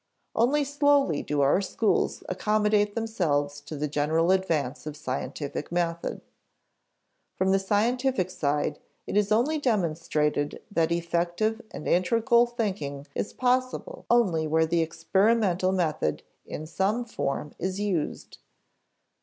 [0.33, 6.21] Only slowly do our schools accommodate themselves to the general advance of scientific method.
[7.35, 9.29] From the scientific side, it is
[9.61, 17.05] demonstrated that effective and integral thinking is possible only where the experimental method in some
[17.05, 18.39] form is used.